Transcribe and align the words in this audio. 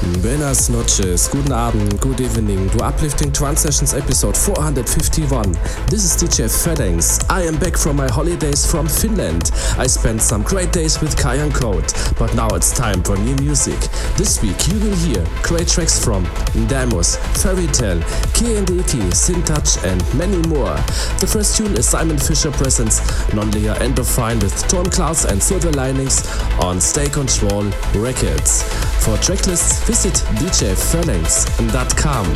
Buenas 0.00 0.70
noches, 0.70 1.28
guten 1.28 1.52
Abend, 1.52 2.00
good 2.00 2.22
evening 2.22 2.70
to 2.70 2.82
Uplifting 2.82 3.30
Trance 3.32 3.60
Sessions 3.60 3.92
episode 3.92 4.34
451. 4.34 5.52
This 5.88 6.04
is 6.04 6.16
DJ 6.16 6.48
Phalanx. 6.48 7.20
I 7.28 7.42
am 7.42 7.58
back 7.58 7.76
from 7.76 7.96
my 7.96 8.08
holidays 8.10 8.64
from 8.64 8.88
Finland. 8.88 9.50
I 9.76 9.86
spent 9.86 10.22
some 10.22 10.42
great 10.42 10.72
days 10.72 11.02
with 11.02 11.20
Kayan 11.22 11.52
Code, 11.52 11.92
but 12.18 12.34
now 12.34 12.48
it's 12.54 12.72
time 12.74 13.02
for 13.02 13.18
new 13.18 13.36
music. 13.36 13.78
This 14.16 14.40
week 14.42 14.68
you 14.68 14.80
will 14.80 14.96
hear 14.96 15.22
great 15.42 15.68
tracks 15.68 16.02
from 16.02 16.24
Damus, 16.68 17.16
Ferry 17.42 17.66
Tayle, 17.66 18.00
KNDK, 18.32 19.12
Syntouch, 19.12 19.84
and 19.84 20.02
many 20.16 20.38
more. 20.48 20.76
The 21.20 21.28
first 21.30 21.58
tune 21.58 21.76
is 21.76 21.86
Simon 21.86 22.16
Fischer 22.16 22.50
presents 22.52 23.00
Endorphine 23.32 24.42
with 24.42 24.66
Torn 24.66 24.88
Clouds 24.88 25.26
and 25.26 25.42
Silver 25.42 25.72
Linings 25.72 26.26
on 26.62 26.80
State 26.80 27.12
Control 27.12 27.64
Records. 27.94 28.62
For 29.04 29.16
tracklists, 29.16 29.89
visit 29.90 30.14
djphalanx.com. 30.38 32.26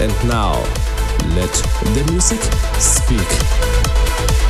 And 0.00 0.12
now, 0.28 0.54
let 1.34 1.52
the 1.94 2.04
music 2.12 2.40
speak. 2.78 4.43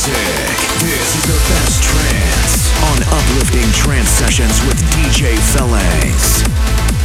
This 0.00 1.14
is 1.14 1.22
the 1.24 1.52
best 1.52 1.82
trance 1.82 2.72
on 2.84 3.02
uplifting 3.18 3.70
trance 3.72 4.08
sessions 4.08 4.58
with 4.64 4.80
DJ 4.92 5.36
Phalanx. 5.52 6.99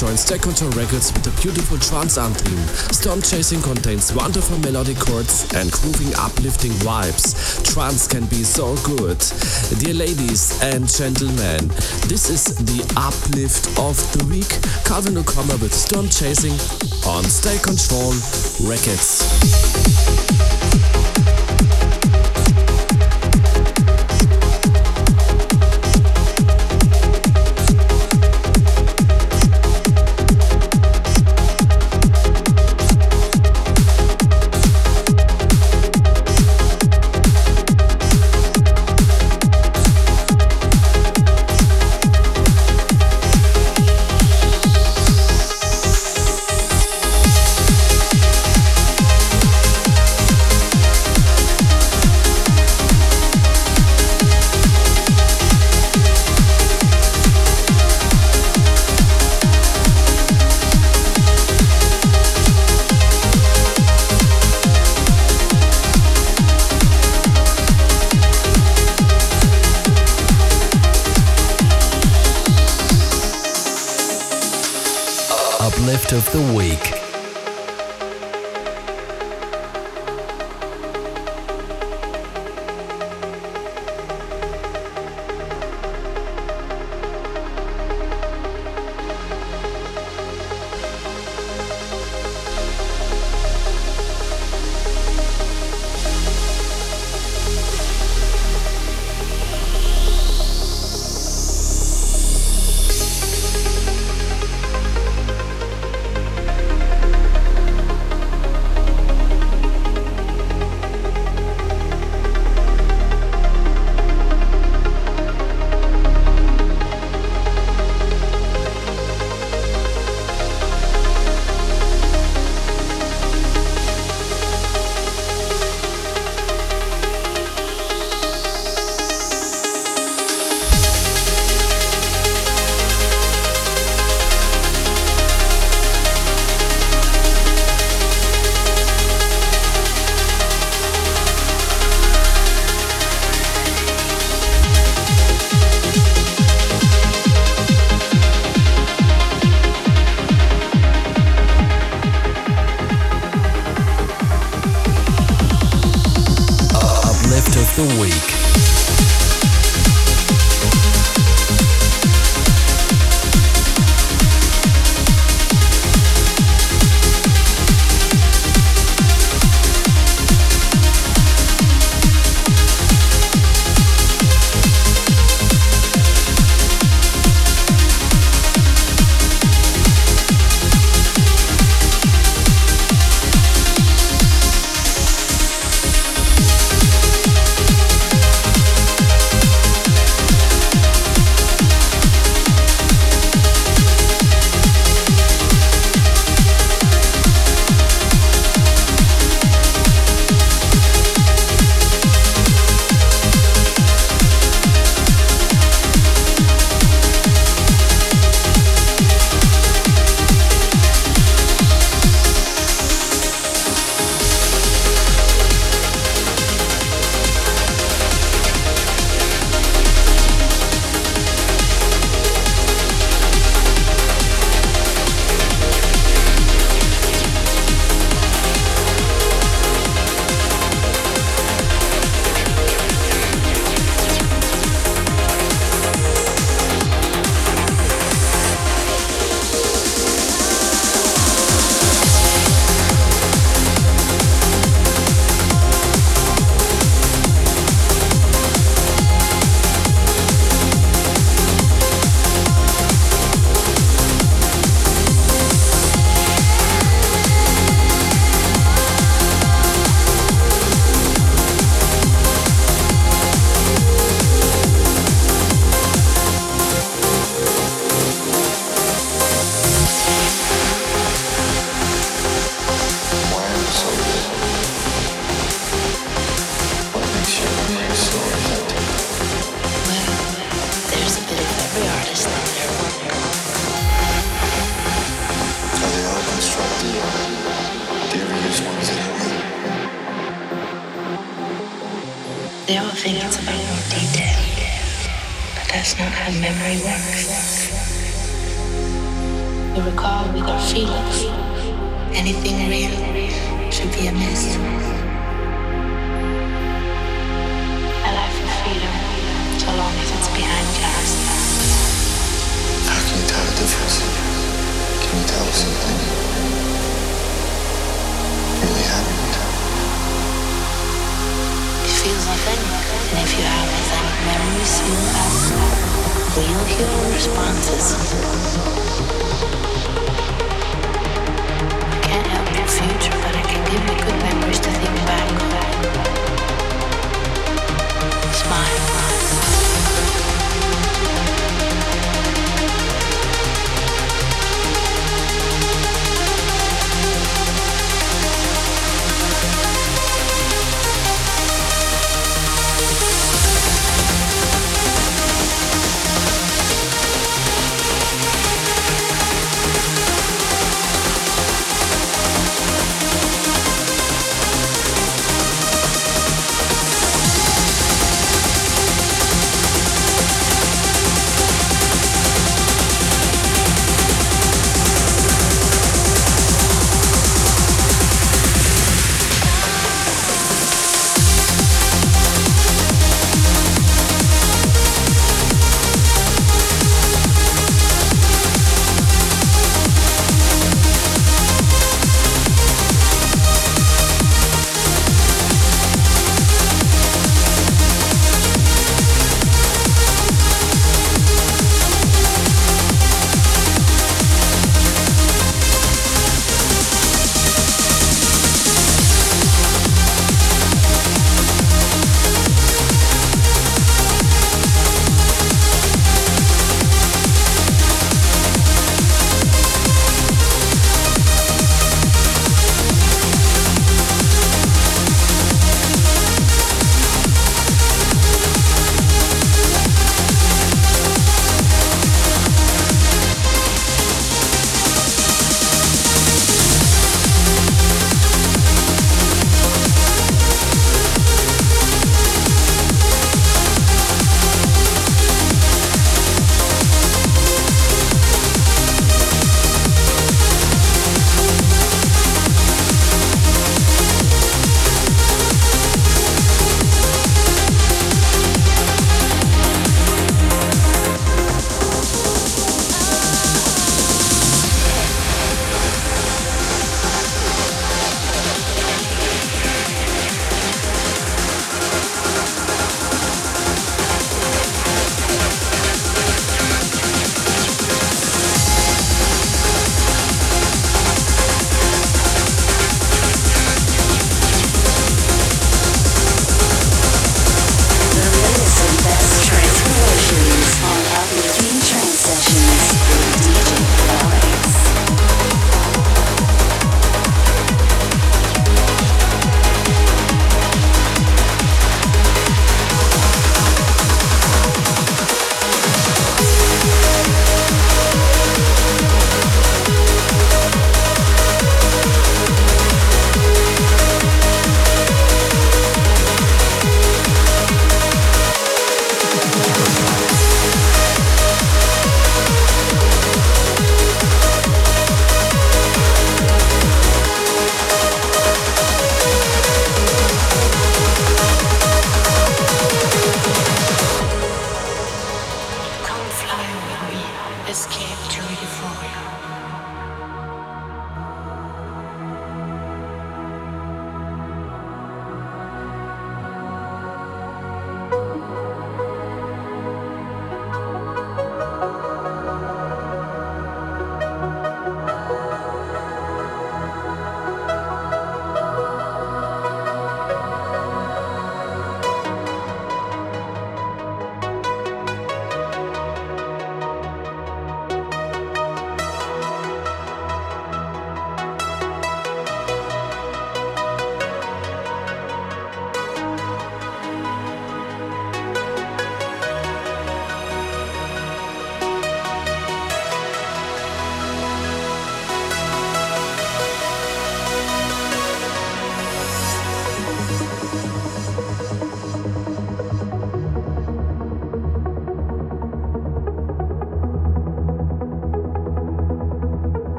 Joins 0.00 0.24
Control 0.24 0.70
Records 0.72 1.12
with 1.12 1.26
a 1.28 1.40
beautiful 1.40 1.78
trance 1.78 2.18
anthem. 2.18 2.58
Storm 2.92 3.22
Chasing 3.22 3.62
contains 3.62 4.12
wonderful 4.12 4.58
melodic 4.58 4.98
chords 4.98 5.46
and 5.54 5.70
grooving 5.70 6.12
uplifting 6.16 6.72
vibes. 6.82 7.62
Trance 7.72 8.08
can 8.08 8.26
be 8.26 8.42
so 8.42 8.74
good. 8.82 9.18
Dear 9.78 9.94
ladies 9.94 10.60
and 10.64 10.88
gentlemen, 10.88 11.68
this 12.10 12.28
is 12.28 12.56
the 12.56 12.82
uplift 12.96 13.68
of 13.78 13.94
the 14.18 14.24
week. 14.26 14.50
Calvin 14.84 15.16
O'Commor 15.16 15.58
with 15.58 15.72
Storm 15.72 16.08
Chasing 16.08 16.58
on 17.06 17.22
State 17.22 17.62
Control 17.62 18.10
Records. 18.68 19.22